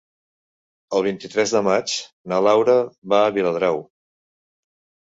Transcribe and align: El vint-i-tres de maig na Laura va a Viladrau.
El 0.99 1.05
vint-i-tres 1.07 1.53
de 1.57 1.61
maig 1.69 1.95
na 2.33 2.41
Laura 2.49 2.81
va 3.15 3.23
a 3.29 3.39
Viladrau. 3.39 3.83